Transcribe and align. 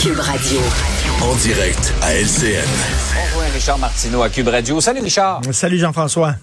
Cube 0.00 0.18
Radio. 0.18 0.58
En 1.22 1.32
direct 1.36 1.94
à 2.02 2.12
LCN. 2.12 2.66
Bonjour 3.34 3.52
Richard 3.54 3.78
Martineau 3.78 4.20
à 4.22 4.28
Cube 4.28 4.48
Radio. 4.48 4.80
Salut 4.80 5.00
Richard. 5.00 5.42
Salut 5.52 5.78
Jean-François. 5.78 6.34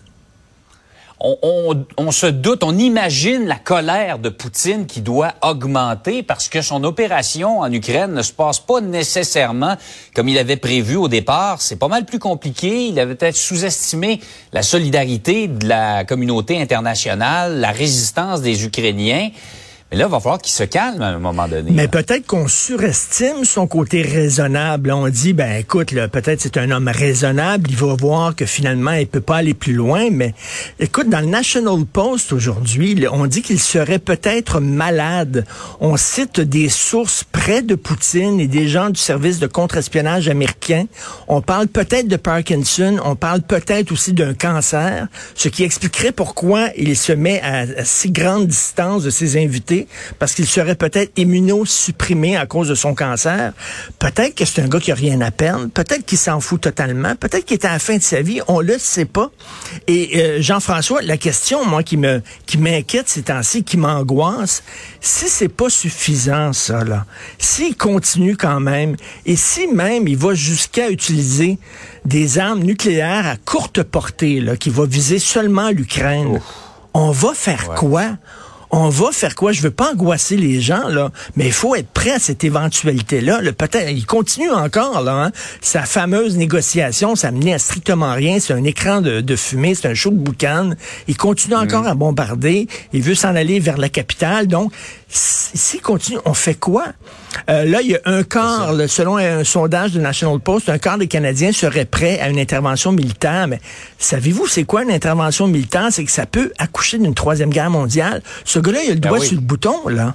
On, 1.20 1.36
on- 1.42 1.86
on 1.98 2.12
se 2.12 2.28
doute, 2.28 2.64
on 2.64 2.78
imagine 2.78 3.48
la 3.48 3.56
colère 3.58 4.18
de 4.18 4.30
Poutine 4.30 4.86
qui 4.86 5.02
doit 5.02 5.34
augmenter 5.42 6.24
parce 6.24 6.48
que 6.48 6.62
son 6.62 6.86
opération 6.86 7.60
en 7.60 7.70
Ukraine 7.74 8.14
ne 8.14 8.22
se 8.22 8.32
passe 8.32 8.60
pas 8.62 8.80
nécessairement 8.80 9.76
comme 10.16 10.30
il 10.30 10.38
avait 10.38 10.56
prévu 10.56 10.96
au 10.96 11.10
départ. 11.10 11.62
C'est 11.62 11.76
pas 11.76 11.90
mal 11.90 12.06
plus 12.06 12.20
compliqué. 12.20 12.86
Il 12.88 12.98
avait 13.02 13.16
peut-être 13.16 13.36
sous-estimé 13.36 14.22
la 14.54 14.62
solidarité 14.62 15.50
de 15.50 15.68
la 15.68 16.06
communauté 16.06 16.62
internationale, 16.62 17.60
la 17.60 17.72
résistance 17.72 18.42
des 18.42 18.64
Ukrainiens. 18.64 19.32
Mais 19.92 19.98
là, 19.98 20.06
il 20.08 20.12
va 20.12 20.20
falloir 20.20 20.40
qu'il 20.40 20.54
se 20.54 20.64
calme 20.64 21.02
à 21.02 21.08
un 21.08 21.18
moment 21.18 21.48
donné. 21.48 21.72
Mais 21.72 21.88
peut-être 21.88 22.28
qu'on 22.28 22.48
surestime 22.48 23.44
son 23.44 23.66
côté 23.66 24.04
raisonnable. 24.04 24.92
On 24.92 25.10
dit, 25.10 25.34
ben 25.34 25.58
écoute, 25.60 25.92
là, 25.94 26.08
peut-être 26.08 26.42
c'est 26.42 26.58
un 26.58 26.70
homme 26.70 26.88
raisonnable, 26.88 27.72
il 27.72 27.76
va 27.76 27.96
voir 27.96 28.36
que 28.36 28.46
finalement 28.46 28.92
il 28.92 29.08
peut 29.08 29.20
pas 29.20 29.38
aller 29.38 29.56
plus 29.56 29.74
loin. 29.74 30.10
Mais 30.12 30.36
écoute, 30.80 31.10
dans 31.10 31.22
le 31.22 31.26
National 31.26 31.86
Post 31.92 32.34
aujourd'hui, 32.34 33.08
on 33.12 33.26
dit 33.26 33.42
qu'il 33.42 33.60
serait 33.60 33.98
peut-être 33.98 34.60
malade. 34.60 35.46
On 35.80 35.98
cite 35.98 36.40
des 36.40 36.70
sources 36.70 37.24
près 37.24 37.64
de 37.64 37.74
Poutine 37.74 38.40
et 38.40 38.48
des 38.48 38.68
gens 38.68 38.92
du 38.92 39.00
service 39.00 39.40
de 39.40 39.48
contre-espionnage 39.48 40.30
américain. 40.30 40.86
On 41.28 41.42
parle 41.42 41.68
peut-être 41.68 42.08
de 42.08 42.16
Parkinson, 42.16 43.00
on 43.04 43.16
parle 43.16 43.42
peut-être 43.42 43.92
aussi 43.92 44.14
d'un 44.14 44.36
cancer, 44.36 45.08
ce 45.34 45.50
qui 45.50 45.64
expliquerait 45.64 46.12
pourquoi 46.12 46.68
il 46.78 46.96
se 46.96 47.12
met 47.12 47.42
à, 47.42 47.62
à 47.62 47.86
si 47.86 48.12
grande 48.12 48.46
distance 48.46 49.04
de 49.04 49.10
ses 49.10 49.42
invités, 49.44 49.79
parce 50.18 50.34
qu'il 50.34 50.48
serait 50.48 50.76
peut-être 50.76 51.12
immunosupprimé 51.18 52.38
à 52.38 52.46
cause 52.46 52.70
de 52.70 52.76
son 52.76 52.96
cancer. 52.96 53.54
Peut-être 54.00 54.36
que 54.36 54.46
c'est 54.46 54.62
un 54.62 54.68
gars 54.68 54.80
qui 54.80 54.92
a 54.92 54.96
rien 54.96 55.22
à 55.22 55.32
perdre, 55.32 55.68
peut-être 55.68 56.06
qu'il 56.06 56.18
s'en 56.18 56.40
fout 56.40 56.62
totalement, 56.62 57.16
peut-être 57.16 57.46
qu'il 57.46 57.56
est 57.56 57.66
à 57.66 57.72
la 57.74 57.80
fin 57.80 57.98
de 57.98 58.02
sa 58.02 58.22
vie, 58.22 58.42
on 58.48 58.62
le 58.62 58.78
sait 58.78 59.06
pas. 59.06 59.32
Et 59.88 60.12
euh, 60.16 60.42
Jean-François, 60.42 61.02
la 61.02 61.18
question, 61.18 61.66
moi, 61.66 61.84
qui 61.84 61.98
me 61.98 62.22
qui 62.46 62.58
m'inquiète 62.58 63.10
ces 63.10 63.24
temps-ci, 63.24 63.64
qui 63.64 63.78
m'angoisse, 63.78 64.64
si 65.02 65.28
c'est 65.28 65.50
pas 65.50 65.70
suffisant, 65.70 66.54
ça, 66.54 66.84
là, 66.84 67.06
s'il 67.38 67.76
continue 67.76 68.36
quand 68.36 68.60
même, 68.60 68.96
et 69.26 69.36
si 69.36 69.68
même 69.68 70.08
il 70.08 70.18
va 70.18 70.34
jusqu'à 70.34 70.90
utiliser 70.90 71.58
des 72.06 72.40
armes 72.40 72.64
nucléaires 72.64 73.28
à 73.28 73.36
courte 73.38 73.84
portée, 73.84 74.40
là, 74.40 74.56
qui 74.56 74.70
va 74.70 74.86
viser 74.86 75.20
seulement 75.20 75.70
l'Ukraine, 75.70 76.40
on 76.94 77.12
va 77.12 77.34
faire 77.34 77.70
quoi? 77.76 78.18
On 78.72 78.90
va 78.90 79.12
faire 79.12 79.36
quoi? 79.36 79.52
Je 79.52 79.62
veux 79.62 79.72
pas 79.72 79.94
angoisser 79.94 80.38
les 80.38 80.62
gens, 80.62 80.88
là, 80.88 81.12
mais 81.36 81.48
il 81.48 81.52
faut 81.52 81.74
être 81.76 81.90
prêt 81.90 82.12
à 82.12 82.20
cette 82.20 82.44
éventualité-là. 82.44 83.42
Le 83.42 83.52
Peut-être, 83.52 83.90
il 83.90 84.06
continue 84.06 84.52
encore, 84.52 85.02
là, 85.02 85.26
hein. 85.26 85.32
Sa 85.60 85.84
fameuse 85.84 86.38
négociation, 86.38 87.16
ça 87.16 87.32
menait 87.32 87.54
à 87.54 87.60
strictement 87.60 88.14
rien. 88.14 88.40
C'est 88.40 88.54
un 88.54 88.64
écran 88.64 89.02
de, 89.02 89.22
de 89.22 89.36
fumée, 89.36 89.74
c'est 89.74 89.88
un 89.88 89.96
show 89.96 90.12
de 90.12 90.18
boucan. 90.18 90.72
Il 91.08 91.18
continue 91.18 91.56
encore 91.56 91.88
à 91.88 91.96
bombarder. 91.96 92.68
Il 92.94 93.02
veut 93.02 93.16
s'en 93.16 93.36
aller 93.36 93.60
vers 93.60 93.78
la 93.78 93.90
capitale. 93.90 94.48
Donc, 94.48 94.72
s'il 95.12 95.82
continue, 95.82 96.20
on 96.26 96.34
fait 96.34 96.54
quoi? 96.56 96.86
Euh, 97.50 97.66
là, 97.66 97.82
il 97.82 97.92
y 97.92 97.96
a 97.96 98.00
un 98.06 98.24
quart, 98.24 98.74
là, 98.74 98.88
selon 98.88 99.18
un 99.18 99.44
sondage 99.44 99.94
de 99.94 100.00
National 100.00 100.40
Post, 100.40 100.70
un 100.70 100.78
quart 100.78 100.98
des 100.98 101.08
Canadiens 101.08 101.52
seraient 101.52 101.86
prêts 101.86 102.20
à 102.20 102.30
une 102.30 102.40
intervention 102.40 102.92
militaire. 102.92 103.48
Mais 103.48 103.60
savez-vous, 103.98 104.48
c'est 104.48 104.64
quoi 104.64 104.84
une 104.84 104.92
intervention 104.92 105.48
militaire? 105.48 105.88
C'est 105.92 106.06
que 106.06 106.12
ça 106.12 106.26
peut 106.26 106.52
accoucher 106.60 107.00
d'une 107.00 107.16
troisième 107.16 107.50
guerre 107.50 107.72
mondiale. 107.72 108.22
Ce 108.46 108.60
gars-là, 108.60 108.84
il 108.84 108.92
a 108.92 108.94
le 108.94 109.00
Ben 109.00 109.10
doigt 109.10 109.20
oui. 109.20 109.28
sur 109.28 109.36
le 109.36 109.42
bouton, 109.42 109.88
là. 109.88 110.14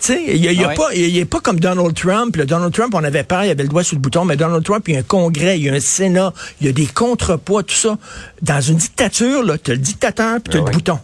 Tu 0.00 0.14
sais, 0.14 0.22
il 0.28 0.46
ouais. 0.64 0.74
pas, 0.74 0.94
il 0.94 1.26
pas 1.26 1.40
comme 1.40 1.60
Donald 1.60 1.94
Trump. 1.94 2.34
là. 2.36 2.46
Donald 2.46 2.72
Trump, 2.72 2.94
on 2.94 3.04
avait 3.04 3.22
peur, 3.22 3.44
il 3.44 3.50
avait 3.50 3.64
le 3.64 3.68
doigt 3.68 3.84
sur 3.84 3.96
le 3.96 4.00
bouton, 4.00 4.24
mais 4.24 4.36
Donald 4.36 4.64
Trump, 4.64 4.88
il 4.88 4.94
y 4.94 4.96
a 4.96 5.00
un 5.00 5.02
congrès, 5.02 5.58
il 5.58 5.66
y 5.66 5.68
a 5.68 5.74
un 5.74 5.80
sénat, 5.80 6.32
il 6.60 6.68
y 6.68 6.70
a 6.70 6.72
des 6.72 6.86
contrepoids, 6.86 7.62
tout 7.64 7.74
ça. 7.74 7.98
Dans 8.40 8.60
une 8.62 8.76
dictature, 8.76 9.42
là, 9.42 9.58
t'as 9.58 9.72
le 9.72 9.78
dictateur 9.78 10.38
puis 10.42 10.54
t'as 10.54 10.60
Ah 10.60 10.70
le 10.70 10.72
bouton. 10.72 10.98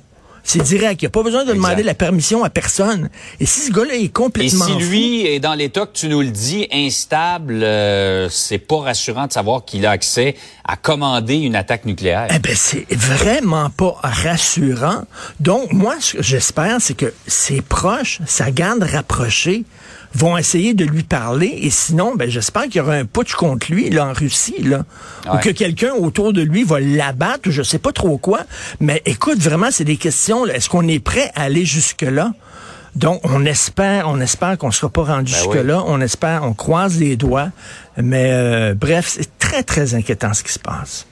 C'est 0.46 0.62
direct. 0.62 1.02
Il 1.02 1.04
n'y 1.04 1.08
a 1.08 1.10
pas 1.10 1.22
besoin 1.22 1.40
de 1.44 1.50
Exact. 1.50 1.56
demander 1.62 1.82
la 1.82 1.94
permission 1.94 2.44
à 2.44 2.50
personne. 2.50 3.10
Et 3.40 3.46
si 3.46 3.60
ce 3.60 3.72
gars-là 3.72 3.94
est 3.96 4.02
Et 4.04 4.08
complètement 4.08 4.64
si 4.64 4.72
fou- 4.72 4.78
lui 4.78 5.26
est 5.26 5.40
dans 5.40 5.54
l'état 5.54 5.86
que 5.86 5.92
tu 5.92 6.08
nous 6.08 6.20
le 6.22 6.28
dis, 6.30 6.68
instable, 6.72 7.60
euh, 7.62 8.28
c'est 8.30 8.58
pas 8.58 8.78
rassurant 8.80 9.26
de 9.26 9.32
savoir 9.32 9.64
qu'il 9.64 9.84
a 9.86 9.90
accès 9.90 10.36
à 10.64 10.76
commander 10.76 11.34
une 11.34 11.56
attaque 11.56 11.84
nucléaire. 11.84 12.28
Eh 12.34 12.38
ben, 12.38 12.54
c'est 12.54 12.86
vraiment 12.94 13.70
pas 13.70 13.96
rassurant. 14.02 15.02
Donc, 15.40 15.72
moi, 15.72 15.96
ce 16.00 16.14
que 16.18 16.22
j'espère, 16.22 16.76
c'est 16.80 16.94
que 16.94 17.12
ses 17.26 17.60
proches, 17.62 18.20
sa 18.26 18.50
garde 18.50 18.82
rapprochée, 18.82 19.64
vont 20.14 20.38
essayer 20.38 20.72
de 20.72 20.84
lui 20.84 21.02
parler. 21.02 21.58
Et 21.62 21.68
sinon, 21.70 22.14
ben, 22.14 22.30
j'espère 22.30 22.64
qu'il 22.64 22.76
y 22.76 22.80
aura 22.80 22.94
un 22.94 23.04
putsch 23.04 23.34
contre 23.34 23.70
lui, 23.70 23.90
là, 23.90 24.06
en 24.06 24.12
Russie, 24.14 24.62
là. 24.62 24.84
Ou 25.32 25.36
que 25.38 25.50
quelqu'un 25.50 25.92
autour 25.92 26.32
de 26.32 26.40
lui 26.40 26.62
va 26.64 26.80
l'abattre, 26.80 27.48
ou 27.48 27.50
je 27.50 27.62
sais 27.62 27.78
pas 27.78 27.92
trop 27.92 28.16
quoi. 28.16 28.40
Mais 28.80 29.02
écoute, 29.04 29.38
vraiment, 29.38 29.68
c'est 29.70 29.84
des 29.84 29.96
questions, 29.98 30.35
Est-ce 30.44 30.68
qu'on 30.68 30.86
est 30.88 30.98
prêt 30.98 31.30
à 31.34 31.42
aller 31.44 31.64
jusque-là? 31.64 32.32
Donc, 32.94 33.20
on 33.24 33.44
espère, 33.44 34.08
on 34.08 34.20
espère 34.20 34.56
qu'on 34.56 34.68
ne 34.68 34.72
sera 34.72 34.88
pas 34.88 35.04
rendu 35.04 35.32
Ben 35.32 35.38
jusque-là. 35.38 35.84
On 35.86 36.00
espère, 36.00 36.44
on 36.44 36.54
croise 36.54 36.98
les 36.98 37.16
doigts. 37.16 37.50
Mais 37.96 38.30
euh, 38.30 38.74
bref, 38.74 39.06
c'est 39.18 39.38
très, 39.38 39.62
très 39.62 39.94
inquiétant 39.94 40.32
ce 40.32 40.42
qui 40.42 40.52
se 40.52 40.58
passe. 40.58 41.06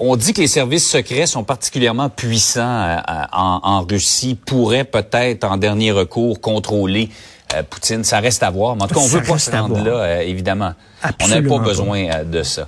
On 0.00 0.16
dit 0.16 0.32
que 0.32 0.40
les 0.40 0.46
services 0.48 0.88
secrets 0.88 1.26
sont 1.26 1.44
particulièrement 1.44 2.08
puissants 2.08 2.62
euh, 2.82 2.96
en, 3.32 3.60
en 3.62 3.82
Russie, 3.82 4.34
pourraient 4.34 4.84
peut-être 4.84 5.44
en 5.44 5.56
dernier 5.56 5.92
recours 5.92 6.40
contrôler 6.40 7.10
euh, 7.54 7.62
Poutine. 7.68 8.02
Ça 8.02 8.18
reste 8.18 8.42
à 8.42 8.50
voir. 8.50 8.74
Mais 8.76 8.84
en 8.84 8.88
tout 8.88 8.94
cas, 8.94 9.00
on 9.00 9.06
Ça 9.06 9.18
veut 9.18 9.24
pas 9.24 9.38
se 9.38 9.50
rendre 9.50 9.78
là, 9.84 9.90
euh, 9.92 10.20
évidemment. 10.22 10.72
on 11.04 11.06
n'a 11.06 11.12
Absolument 11.36 11.58
pas 11.58 11.64
besoin 11.64 12.08
euh, 12.08 12.24
de 12.24 12.42
ça. 12.42 12.66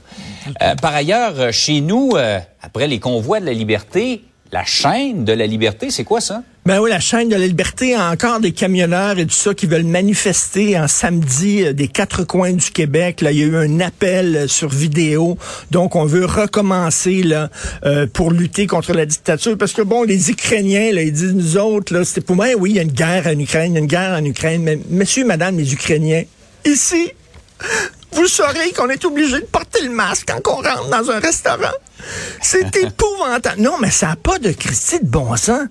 Euh, 0.61 0.75
par 0.77 0.95
ailleurs, 0.95 1.33
euh, 1.39 1.53
chez 1.53 1.81
nous, 1.81 2.11
euh, 2.15 2.39
après 2.63 2.87
les 2.87 3.01
convois 3.01 3.41
de 3.41 3.47
la 3.47 3.53
liberté, 3.55 4.23
la 4.53 4.67
chaîne 4.67 5.25
de 5.25 5.33
la 5.33 5.47
liberté, 5.47 5.91
c'est 5.91 6.05
quoi 6.05 6.21
ça? 6.21 6.43
Ben 6.67 6.79
oui, 6.79 6.91
la 6.91 7.01
chaîne 7.01 7.31
de 7.31 7.35
la 7.35 7.47
liberté 7.47 7.95
a 7.95 8.11
encore 8.11 8.39
des 8.39 8.53
camionneurs 8.53 9.19
et 9.19 9.25
tout 9.25 9.33
ça 9.33 9.55
qui 9.55 9.67
veulent 9.67 9.83
manifester 9.83 10.79
en 10.79 10.87
samedi 10.89 11.65
euh, 11.65 11.73
des 11.73 11.89
quatre 11.89 12.23
coins 12.25 12.53
du 12.53 12.71
Québec. 12.71 13.23
Là, 13.23 13.33
il 13.33 13.39
y 13.39 13.43
a 13.43 13.47
eu 13.47 13.57
un 13.57 13.81
appel 13.81 14.37
euh, 14.37 14.47
sur 14.47 14.69
vidéo. 14.69 15.39
Donc, 15.71 15.97
on 15.97 16.05
veut 16.05 16.27
recommencer 16.27 17.23
là 17.23 17.49
euh, 17.87 18.07
pour 18.07 18.31
lutter 18.31 18.67
contre 18.67 18.93
la 18.93 19.07
dictature. 19.07 19.57
Parce 19.57 19.73
que 19.73 19.83
bon, 19.83 20.03
les 20.03 20.31
Ukrainiens, 20.31 20.93
là, 20.93 21.03
ils 21.03 21.13
disent 21.13 21.35
nous 21.35 21.57
autres, 21.57 22.05
c'était 22.05 22.21
pour 22.21 22.37
moi, 22.37 22.49
oui, 22.59 22.71
il 22.73 22.77
y 22.77 22.79
a 22.79 22.83
une 22.83 22.93
guerre 22.93 23.27
en 23.27 23.39
Ukraine, 23.39 23.73
il 23.73 23.75
y 23.75 23.79
a 23.79 23.81
une 23.81 23.87
guerre 23.87 24.19
en 24.21 24.25
Ukraine. 24.25 24.63
Mais 24.63 24.79
messieurs, 24.91 25.25
madame, 25.25 25.57
les 25.57 25.73
Ukrainiens, 25.73 26.25
ici, 26.67 27.11
vous 28.13 28.27
saurez 28.27 28.71
qu'on 28.77 28.91
est 28.91 29.05
obligé 29.07 29.41
de 29.41 29.47
porter 29.47 29.62
le 29.83 29.91
masque 29.91 30.29
quand 30.29 30.53
on 30.53 30.57
rentre 30.57 30.89
dans 30.89 31.11
un 31.11 31.19
restaurant. 31.19 31.77
C'est 32.41 32.77
épouvantable. 32.83 33.61
Non, 33.61 33.77
mais 33.81 33.91
ça 33.91 34.09
n'a 34.09 34.17
pas 34.17 34.39
de 34.39 34.53
Christie 34.53 35.01
de 35.01 35.07
bon 35.07 35.37
sens. 35.37 35.69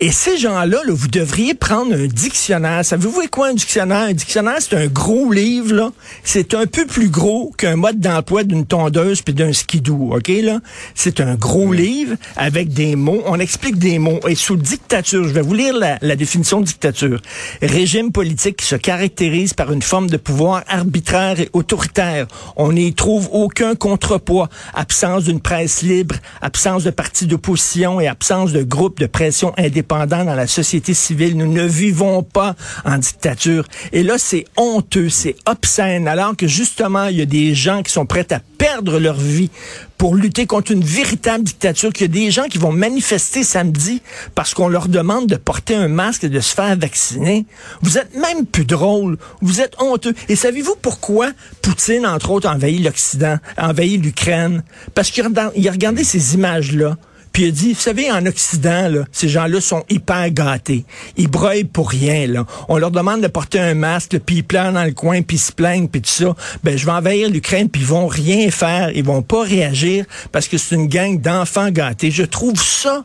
Et 0.00 0.12
ces 0.12 0.38
gens-là, 0.38 0.64
là, 0.64 0.92
vous 0.92 1.08
devriez 1.08 1.54
prendre 1.54 1.92
un 1.92 2.06
dictionnaire. 2.06 2.84
Savez-vous 2.84 3.20
quoi 3.32 3.48
un 3.48 3.54
dictionnaire? 3.54 4.02
Un 4.02 4.12
dictionnaire, 4.12 4.58
c'est 4.60 4.76
un 4.76 4.86
gros 4.86 5.32
livre, 5.32 5.74
là. 5.74 5.90
C'est 6.22 6.54
un 6.54 6.66
peu 6.66 6.86
plus 6.86 7.08
gros 7.08 7.52
qu'un 7.58 7.74
mode 7.74 7.98
d'emploi 7.98 8.44
d'une 8.44 8.64
tondeuse 8.64 9.22
puis 9.22 9.34
d'un 9.34 9.52
skidoo, 9.52 10.14
OK, 10.14 10.28
là? 10.28 10.60
C'est 10.94 11.18
un 11.18 11.34
gros 11.34 11.72
livre 11.72 12.14
avec 12.36 12.72
des 12.72 12.94
mots. 12.94 13.24
On 13.26 13.40
explique 13.40 13.76
des 13.76 13.98
mots. 13.98 14.20
Et 14.28 14.36
sous 14.36 14.54
dictature, 14.54 15.24
je 15.24 15.32
vais 15.32 15.40
vous 15.42 15.54
lire 15.54 15.76
la, 15.76 15.98
la 16.00 16.14
définition 16.14 16.60
de 16.60 16.66
dictature. 16.66 17.20
Régime 17.60 18.12
politique 18.12 18.58
qui 18.58 18.66
se 18.66 18.76
caractérise 18.76 19.52
par 19.52 19.72
une 19.72 19.82
forme 19.82 20.08
de 20.08 20.16
pouvoir 20.16 20.62
arbitraire 20.68 21.40
et 21.40 21.50
autoritaire. 21.54 22.28
On 22.54 22.70
n'y 22.70 22.94
trouve 22.94 23.28
aucun 23.32 23.74
contrepoids. 23.74 24.48
Absence 24.74 25.24
d'une 25.24 25.40
presse 25.40 25.82
libre, 25.82 26.14
absence 26.40 26.84
de 26.84 26.90
partis 26.90 27.26
d'opposition 27.26 28.00
et 28.00 28.06
absence 28.06 28.52
de 28.52 28.62
groupes 28.62 29.00
de 29.00 29.06
pression 29.06 29.52
indépendants 29.58 29.87
dans 29.88 30.34
la 30.34 30.46
société 30.46 30.94
civile. 30.94 31.36
Nous 31.36 31.50
ne 31.50 31.64
vivons 31.64 32.22
pas 32.22 32.54
en 32.84 32.98
dictature. 32.98 33.66
Et 33.92 34.02
là, 34.02 34.18
c'est 34.18 34.44
honteux, 34.56 35.08
c'est 35.08 35.36
obscène, 35.46 36.06
alors 36.06 36.36
que 36.36 36.46
justement, 36.46 37.06
il 37.06 37.16
y 37.16 37.22
a 37.22 37.26
des 37.26 37.54
gens 37.54 37.82
qui 37.82 37.92
sont 37.92 38.06
prêts 38.06 38.26
à 38.32 38.40
perdre 38.58 38.98
leur 38.98 39.18
vie 39.18 39.50
pour 39.96 40.14
lutter 40.14 40.46
contre 40.46 40.72
une 40.72 40.84
véritable 40.84 41.44
dictature, 41.44 41.92
qu'il 41.92 42.02
y 42.02 42.10
a 42.10 42.24
des 42.24 42.30
gens 42.30 42.44
qui 42.44 42.58
vont 42.58 42.70
manifester 42.70 43.42
samedi 43.42 44.02
parce 44.34 44.54
qu'on 44.54 44.68
leur 44.68 44.88
demande 44.88 45.26
de 45.26 45.36
porter 45.36 45.74
un 45.74 45.88
masque 45.88 46.24
et 46.24 46.28
de 46.28 46.40
se 46.40 46.54
faire 46.54 46.76
vacciner. 46.76 47.46
Vous 47.82 47.98
êtes 47.98 48.14
même 48.14 48.46
plus 48.46 48.64
drôle. 48.64 49.18
Vous 49.40 49.60
êtes 49.60 49.74
honteux. 49.80 50.14
Et 50.28 50.36
savez-vous 50.36 50.76
pourquoi 50.80 51.30
Poutine, 51.62 52.06
entre 52.06 52.30
autres, 52.30 52.48
a 52.48 52.54
envahi 52.54 52.78
l'Occident, 52.78 53.38
a 53.56 53.70
envahi 53.70 53.96
l'Ukraine? 53.96 54.62
Parce 54.94 55.10
qu'il 55.10 55.24
a 55.24 55.50
regardé 55.72 56.04
ces 56.04 56.34
images-là. 56.34 56.96
Puis 57.38 57.44
il 57.44 57.50
a 57.50 57.52
dit, 57.52 57.72
vous 57.72 57.80
savez, 57.80 58.10
en 58.10 58.26
Occident, 58.26 58.88
là, 58.88 59.04
ces 59.12 59.28
gens-là 59.28 59.60
sont 59.60 59.84
hyper 59.88 60.28
gâtés. 60.32 60.84
Ils 61.16 61.28
broient 61.28 61.52
pour 61.72 61.88
rien. 61.88 62.26
Là. 62.26 62.44
On 62.68 62.78
leur 62.78 62.90
demande 62.90 63.20
de 63.20 63.28
porter 63.28 63.60
un 63.60 63.74
masque, 63.74 64.18
puis 64.26 64.38
ils 64.38 64.42
pleurent 64.42 64.72
dans 64.72 64.82
le 64.82 64.90
coin, 64.90 65.22
puis 65.22 65.36
ils 65.36 65.40
se 65.40 65.52
plaignent, 65.52 65.86
puis 65.86 66.02
tout 66.02 66.10
ça. 66.10 66.34
Ben, 66.64 66.76
je 66.76 66.84
vais 66.84 66.90
envahir 66.90 67.30
l'Ukraine, 67.30 67.68
puis 67.68 67.82
ils 67.82 67.86
vont 67.86 68.08
rien 68.08 68.50
faire. 68.50 68.90
Ils 68.90 69.04
vont 69.04 69.22
pas 69.22 69.44
réagir 69.44 70.04
parce 70.32 70.48
que 70.48 70.58
c'est 70.58 70.74
une 70.74 70.88
gang 70.88 71.20
d'enfants 71.20 71.70
gâtés. 71.70 72.10
Je 72.10 72.24
trouve 72.24 72.60
ça 72.60 73.04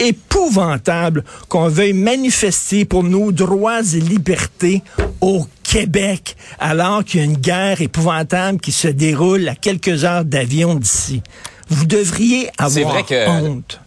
épouvantable 0.00 1.22
qu'on 1.48 1.68
veuille 1.68 1.92
manifester 1.92 2.84
pour 2.84 3.04
nos 3.04 3.30
droits 3.30 3.82
et 3.82 4.00
libertés 4.00 4.82
au 5.20 5.46
Québec, 5.62 6.34
alors 6.58 7.04
qu'il 7.04 7.20
y 7.20 7.22
a 7.22 7.26
une 7.26 7.36
guerre 7.36 7.80
épouvantable 7.80 8.58
qui 8.58 8.72
se 8.72 8.88
déroule 8.88 9.48
à 9.48 9.54
quelques 9.54 10.04
heures 10.04 10.24
d'avion 10.24 10.74
d'ici. 10.74 11.22
Vous 11.70 11.86
devriez 11.86 12.50
avoir 12.58 12.92
vrai 12.92 13.02
que... 13.04 13.28
honte 13.28 13.80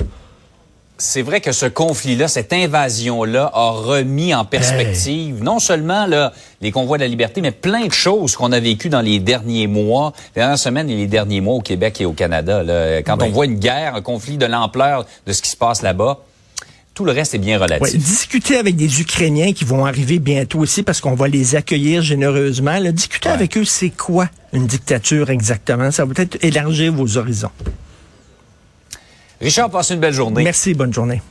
c'est 1.04 1.22
vrai 1.22 1.42
que 1.42 1.52
ce 1.52 1.66
conflit-là, 1.66 2.28
cette 2.28 2.54
invasion-là, 2.54 3.52
a 3.54 3.72
remis 3.72 4.34
en 4.34 4.46
perspective 4.46 5.44
non 5.44 5.60
seulement 5.60 6.06
là, 6.06 6.32
les 6.62 6.72
convois 6.72 6.98
de 6.98 7.04
la 7.04 7.10
liberté, 7.10 7.42
mais 7.42 7.52
plein 7.52 7.88
de 7.88 7.92
choses 7.92 8.38
qu'on 8.38 8.52
a 8.52 8.60
vécues 8.60 8.90
dans 8.90 9.02
les 9.02 9.20
derniers 9.20 9.68
mois, 9.68 10.14
les 10.36 10.42
dernières 10.42 10.58
semaines 10.58 10.90
et 10.90 10.96
les 10.96 11.08
derniers 11.08 11.42
mois 11.42 11.56
au 11.56 11.62
Québec 11.62 12.00
et 12.00 12.06
au 12.06 12.14
Canada. 12.14 12.64
Là. 12.64 13.02
Quand 13.02 13.22
on 13.22 13.30
voit 13.30 13.46
une 13.46 13.60
guerre, 13.60 13.96
un 13.96 14.02
conflit 14.02 14.38
de 14.38 14.46
l'ampleur 14.46 15.06
de 15.28 15.34
ce 15.34 15.42
qui 15.42 15.50
se 15.50 15.58
passe 15.58 15.82
là-bas, 15.82 16.20
tout 16.94 17.06
le 17.06 17.12
reste 17.12 17.34
est 17.34 17.40
bien 17.40 17.58
relatif. 17.58 17.98
discuter 17.98 18.58
avec 18.58 18.76
des 18.76 19.02
Ukrainiens 19.02 19.54
qui 19.54 19.66
vont 19.66 19.86
arriver 19.86 20.20
bientôt 20.20 20.60
aussi 20.60 20.84
parce 20.84 21.02
qu'on 21.02 21.16
va 21.16 21.28
les 21.28 21.56
accueillir 21.56 22.02
généreusement. 22.02 22.80
discuter 22.92 23.30
avec 23.30 23.58
eux, 23.58 23.66
c'est 23.66 23.90
quoi 23.90 24.30
une 24.54 24.68
dictature 24.68 25.30
exactement? 25.30 25.90
Ça 25.92 26.06
va 26.06 26.14
peut-être 26.14 26.44
élargir 26.44 26.94
vos 26.94 27.18
horizons. 27.18 27.50
Richard, 29.42 29.70
passe 29.72 29.90
une 29.90 30.00
belle 30.00 30.14
journée. 30.14 30.44
Merci, 30.44 30.74
bonne 30.74 30.94
journée. 30.94 31.22